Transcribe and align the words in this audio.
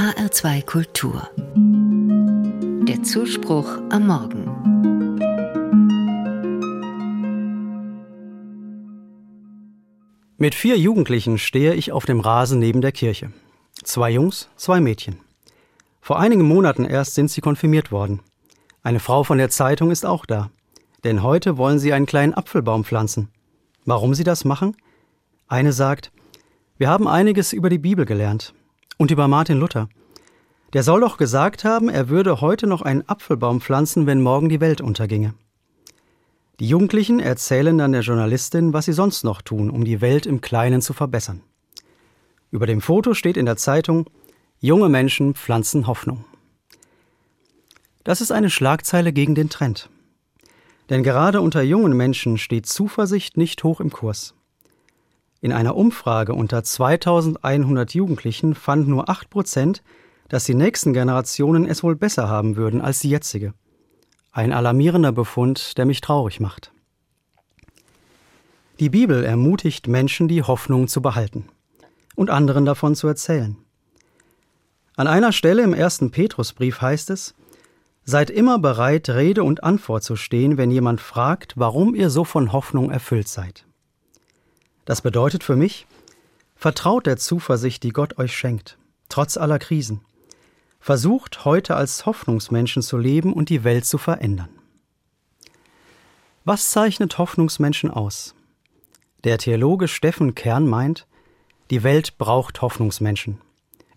HR2 0.00 0.64
Kultur. 0.64 1.28
Der 2.88 3.02
Zuspruch 3.02 3.68
am 3.90 4.06
Morgen. 4.06 4.46
Mit 10.38 10.54
vier 10.54 10.78
Jugendlichen 10.78 11.36
stehe 11.36 11.74
ich 11.74 11.92
auf 11.92 12.06
dem 12.06 12.20
Rasen 12.20 12.58
neben 12.58 12.80
der 12.80 12.92
Kirche. 12.92 13.30
Zwei 13.84 14.10
Jungs, 14.12 14.48
zwei 14.56 14.80
Mädchen. 14.80 15.20
Vor 16.00 16.18
einigen 16.18 16.48
Monaten 16.48 16.86
erst 16.86 17.14
sind 17.14 17.30
sie 17.30 17.42
konfirmiert 17.42 17.92
worden. 17.92 18.20
Eine 18.82 19.00
Frau 19.00 19.22
von 19.22 19.36
der 19.36 19.50
Zeitung 19.50 19.90
ist 19.90 20.06
auch 20.06 20.24
da. 20.24 20.48
Denn 21.04 21.22
heute 21.22 21.58
wollen 21.58 21.78
sie 21.78 21.92
einen 21.92 22.06
kleinen 22.06 22.32
Apfelbaum 22.32 22.84
pflanzen. 22.84 23.28
Warum 23.84 24.14
sie 24.14 24.24
das 24.24 24.46
machen? 24.46 24.78
Eine 25.46 25.74
sagt, 25.74 26.10
wir 26.78 26.88
haben 26.88 27.06
einiges 27.06 27.52
über 27.52 27.68
die 27.68 27.76
Bibel 27.76 28.06
gelernt 28.06 28.54
und 29.00 29.10
über 29.10 29.28
Martin 29.28 29.58
Luther. 29.58 29.88
Der 30.74 30.82
soll 30.82 31.00
doch 31.00 31.16
gesagt 31.16 31.64
haben, 31.64 31.88
er 31.88 32.10
würde 32.10 32.42
heute 32.42 32.66
noch 32.66 32.82
einen 32.82 33.08
Apfelbaum 33.08 33.62
pflanzen, 33.62 34.04
wenn 34.04 34.20
morgen 34.20 34.50
die 34.50 34.60
Welt 34.60 34.82
unterginge. 34.82 35.32
Die 36.60 36.68
Jugendlichen 36.68 37.18
erzählen 37.18 37.78
dann 37.78 37.92
der 37.92 38.02
Journalistin, 38.02 38.74
was 38.74 38.84
sie 38.84 38.92
sonst 38.92 39.24
noch 39.24 39.40
tun, 39.40 39.70
um 39.70 39.86
die 39.86 40.02
Welt 40.02 40.26
im 40.26 40.42
Kleinen 40.42 40.82
zu 40.82 40.92
verbessern. 40.92 41.40
Über 42.50 42.66
dem 42.66 42.82
Foto 42.82 43.14
steht 43.14 43.38
in 43.38 43.46
der 43.46 43.56
Zeitung 43.56 44.04
Junge 44.58 44.90
Menschen 44.90 45.34
pflanzen 45.34 45.86
Hoffnung. 45.86 46.26
Das 48.04 48.20
ist 48.20 48.32
eine 48.32 48.50
Schlagzeile 48.50 49.14
gegen 49.14 49.34
den 49.34 49.48
Trend. 49.48 49.88
Denn 50.90 51.02
gerade 51.02 51.40
unter 51.40 51.62
jungen 51.62 51.96
Menschen 51.96 52.36
steht 52.36 52.66
Zuversicht 52.66 53.38
nicht 53.38 53.64
hoch 53.64 53.80
im 53.80 53.90
Kurs. 53.90 54.34
In 55.42 55.52
einer 55.52 55.74
Umfrage 55.74 56.34
unter 56.34 56.62
2100 56.62 57.94
Jugendlichen 57.94 58.54
fand 58.54 58.88
nur 58.88 59.08
8 59.08 59.30
Prozent, 59.30 59.82
dass 60.28 60.44
die 60.44 60.54
nächsten 60.54 60.92
Generationen 60.92 61.66
es 61.66 61.82
wohl 61.82 61.96
besser 61.96 62.28
haben 62.28 62.56
würden 62.56 62.82
als 62.82 63.00
die 63.00 63.10
jetzige. 63.10 63.54
Ein 64.32 64.52
alarmierender 64.52 65.12
Befund, 65.12 65.78
der 65.78 65.86
mich 65.86 66.02
traurig 66.02 66.40
macht. 66.40 66.72
Die 68.78 68.90
Bibel 68.90 69.24
ermutigt 69.24 69.88
Menschen, 69.88 70.28
die 70.28 70.42
Hoffnung 70.42 70.88
zu 70.88 71.02
behalten 71.02 71.48
und 72.16 72.30
anderen 72.30 72.64
davon 72.64 72.94
zu 72.94 73.08
erzählen. 73.08 73.56
An 74.96 75.06
einer 75.06 75.32
Stelle 75.32 75.62
im 75.62 75.72
ersten 75.72 76.10
Petrusbrief 76.10 76.80
heißt 76.82 77.10
es, 77.10 77.34
Seid 78.04 78.30
immer 78.30 78.58
bereit, 78.58 79.08
Rede 79.08 79.44
und 79.44 79.62
Antwort 79.62 80.02
zu 80.02 80.16
stehen, 80.16 80.56
wenn 80.56 80.70
jemand 80.70 81.00
fragt, 81.00 81.54
warum 81.56 81.94
ihr 81.94 82.10
so 82.10 82.24
von 82.24 82.52
Hoffnung 82.52 82.90
erfüllt 82.90 83.28
seid. 83.28 83.66
Das 84.84 85.02
bedeutet 85.02 85.44
für 85.44 85.56
mich, 85.56 85.86
vertraut 86.56 87.06
der 87.06 87.16
Zuversicht, 87.16 87.82
die 87.82 87.90
Gott 87.90 88.18
euch 88.18 88.36
schenkt, 88.36 88.78
trotz 89.08 89.36
aller 89.36 89.58
Krisen. 89.58 90.00
Versucht 90.80 91.44
heute 91.44 91.76
als 91.76 92.06
Hoffnungsmenschen 92.06 92.82
zu 92.82 92.96
leben 92.96 93.32
und 93.32 93.48
die 93.48 93.64
Welt 93.64 93.84
zu 93.84 93.98
verändern. 93.98 94.48
Was 96.44 96.70
zeichnet 96.70 97.18
Hoffnungsmenschen 97.18 97.90
aus? 97.90 98.34
Der 99.24 99.36
Theologe 99.36 99.88
Steffen 99.88 100.34
Kern 100.34 100.66
meint, 100.66 101.06
die 101.70 101.82
Welt 101.82 102.16
braucht 102.16 102.62
Hoffnungsmenschen. 102.62 103.40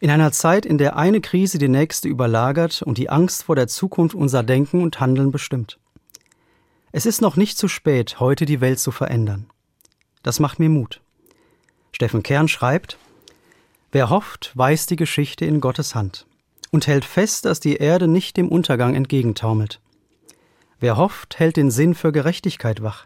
In 0.02 0.10
einer 0.10 0.34
Zeit, 0.34 0.66
in 0.66 0.78
der 0.78 0.98
eine 0.98 1.22
Krise 1.22 1.58
die 1.58 1.70
nächste 1.70 2.10
überlagert 2.10 2.82
und 2.82 2.98
die 2.98 3.10
Angst 3.10 3.44
vor 3.44 3.56
der 3.56 3.70
Zukunft 3.70 4.14
unser 4.14 4.44
Denken 4.44 4.84
und 4.84 5.00
Handeln 5.00 5.32
bestimmt. 5.32 5.80
Es 6.92 7.06
ist 7.06 7.22
noch 7.22 7.38
nicht 7.38 7.58
zu 7.58 7.70
spät, 7.70 8.20
heute 8.20 8.46
die 8.46 8.60
Welt 8.60 8.80
zu 8.80 8.92
verändern. 8.92 9.50
Das 10.24 10.40
macht 10.40 10.60
mir 10.60 10.70
Mut. 10.70 11.02
Steffen 11.92 12.24
Kern 12.24 12.48
schreibt, 12.48 12.98
Wer 13.92 14.10
hofft, 14.10 14.52
weiß 14.56 14.88
die 14.88 14.96
Geschichte 14.96 15.46
in 15.46 15.62
Gottes 15.62 15.94
Hand 15.94 16.26
und 16.72 16.88
hält 16.88 17.06
fest, 17.06 17.46
dass 17.46 17.60
die 17.60 17.76
Erde 17.76 18.08
nicht 18.08 18.36
dem 18.38 18.50
Untergang 18.50 18.96
entgegentaumelt. 18.96 19.80
Wer 20.80 20.98
hofft, 20.98 21.38
hält 21.38 21.58
den 21.58 21.70
Sinn 21.70 21.94
für 21.94 22.12
Gerechtigkeit 22.12 22.82
wach. 22.82 23.06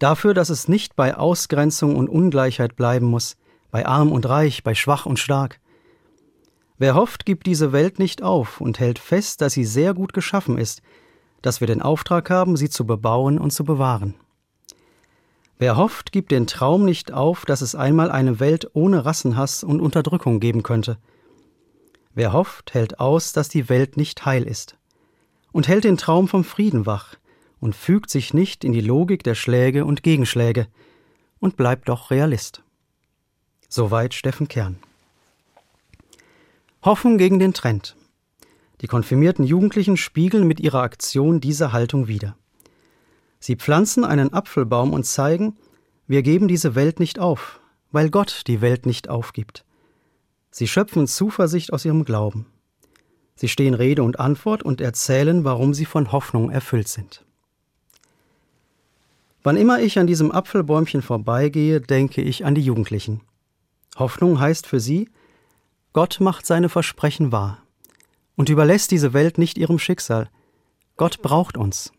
Dafür, 0.00 0.34
dass 0.34 0.50
es 0.50 0.66
nicht 0.66 0.96
bei 0.96 1.16
Ausgrenzung 1.16 1.94
und 1.94 2.08
Ungleichheit 2.08 2.74
bleiben 2.74 3.06
muss, 3.06 3.36
bei 3.70 3.86
arm 3.86 4.10
und 4.10 4.28
reich, 4.28 4.64
bei 4.64 4.74
schwach 4.74 5.06
und 5.06 5.20
stark, 5.20 5.60
Wer 6.82 6.96
hofft, 6.96 7.26
gibt 7.26 7.46
diese 7.46 7.70
Welt 7.70 8.00
nicht 8.00 8.24
auf 8.24 8.60
und 8.60 8.80
hält 8.80 8.98
fest, 8.98 9.40
dass 9.40 9.52
sie 9.52 9.64
sehr 9.64 9.94
gut 9.94 10.12
geschaffen 10.12 10.58
ist, 10.58 10.82
dass 11.40 11.60
wir 11.60 11.68
den 11.68 11.80
Auftrag 11.80 12.28
haben, 12.28 12.56
sie 12.56 12.70
zu 12.70 12.84
bebauen 12.84 13.38
und 13.38 13.52
zu 13.52 13.62
bewahren. 13.62 14.16
Wer 15.62 15.76
hofft, 15.76 16.10
gibt 16.10 16.32
den 16.32 16.48
Traum 16.48 16.84
nicht 16.84 17.12
auf, 17.12 17.44
dass 17.44 17.60
es 17.60 17.76
einmal 17.76 18.10
eine 18.10 18.40
Welt 18.40 18.70
ohne 18.72 19.04
Rassenhass 19.04 19.62
und 19.62 19.80
Unterdrückung 19.80 20.40
geben 20.40 20.64
könnte. 20.64 20.98
Wer 22.16 22.32
hofft, 22.32 22.74
hält 22.74 22.98
aus, 22.98 23.32
dass 23.32 23.48
die 23.48 23.68
Welt 23.68 23.96
nicht 23.96 24.26
heil 24.26 24.42
ist 24.42 24.76
und 25.52 25.68
hält 25.68 25.84
den 25.84 25.96
Traum 25.96 26.26
vom 26.26 26.42
Frieden 26.42 26.84
wach 26.84 27.14
und 27.60 27.76
fügt 27.76 28.10
sich 28.10 28.34
nicht 28.34 28.64
in 28.64 28.72
die 28.72 28.80
Logik 28.80 29.22
der 29.22 29.36
Schläge 29.36 29.84
und 29.84 30.02
Gegenschläge 30.02 30.66
und 31.38 31.56
bleibt 31.56 31.88
doch 31.88 32.10
Realist. 32.10 32.64
Soweit 33.68 34.14
Steffen 34.14 34.48
Kern. 34.48 34.80
Hoffen 36.82 37.18
gegen 37.18 37.38
den 37.38 37.54
Trend. 37.54 37.94
Die 38.80 38.88
konfirmierten 38.88 39.44
Jugendlichen 39.44 39.96
spiegeln 39.96 40.48
mit 40.48 40.58
ihrer 40.58 40.82
Aktion 40.82 41.40
diese 41.40 41.70
Haltung 41.72 42.08
wider. 42.08 42.34
Sie 43.42 43.56
pflanzen 43.56 44.04
einen 44.04 44.32
Apfelbaum 44.32 44.92
und 44.92 45.02
zeigen, 45.02 45.56
wir 46.06 46.22
geben 46.22 46.46
diese 46.46 46.76
Welt 46.76 47.00
nicht 47.00 47.18
auf, 47.18 47.58
weil 47.90 48.08
Gott 48.08 48.42
die 48.46 48.60
Welt 48.60 48.86
nicht 48.86 49.08
aufgibt. 49.08 49.64
Sie 50.52 50.68
schöpfen 50.68 51.08
Zuversicht 51.08 51.72
aus 51.72 51.84
ihrem 51.84 52.04
Glauben. 52.04 52.46
Sie 53.34 53.48
stehen 53.48 53.74
Rede 53.74 54.04
und 54.04 54.20
Antwort 54.20 54.62
und 54.62 54.80
erzählen, 54.80 55.42
warum 55.42 55.74
sie 55.74 55.86
von 55.86 56.12
Hoffnung 56.12 56.52
erfüllt 56.52 56.86
sind. 56.86 57.24
Wann 59.42 59.56
immer 59.56 59.80
ich 59.80 59.98
an 59.98 60.06
diesem 60.06 60.30
Apfelbäumchen 60.30 61.02
vorbeigehe, 61.02 61.80
denke 61.80 62.22
ich 62.22 62.44
an 62.44 62.54
die 62.54 62.62
Jugendlichen. 62.62 63.22
Hoffnung 63.96 64.38
heißt 64.38 64.68
für 64.68 64.78
sie, 64.78 65.10
Gott 65.92 66.20
macht 66.20 66.46
seine 66.46 66.68
Versprechen 66.68 67.32
wahr 67.32 67.58
und 68.36 68.50
überlässt 68.50 68.92
diese 68.92 69.12
Welt 69.14 69.36
nicht 69.36 69.58
ihrem 69.58 69.80
Schicksal. 69.80 70.30
Gott 70.96 71.22
braucht 71.22 71.56
uns. 71.56 71.92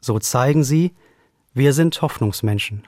So 0.00 0.18
zeigen 0.18 0.64
sie, 0.64 0.92
wir 1.54 1.72
sind 1.72 2.00
Hoffnungsmenschen. 2.00 2.84